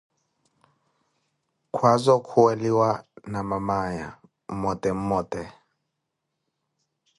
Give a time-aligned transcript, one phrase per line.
[1.77, 2.89] Khaaza okhuweliwa
[3.31, 4.07] na mamaya,
[4.51, 5.43] mmote mmote.